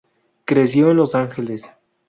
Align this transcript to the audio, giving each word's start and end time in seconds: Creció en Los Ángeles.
Creció 0.45 0.89
en 0.89 0.97
Los 0.97 1.13
Ángeles. 1.13 1.69